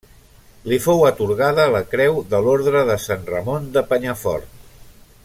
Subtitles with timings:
[0.71, 4.61] Li fou atorgada la creu de l'Orde de Sant Ramon de Penyafort.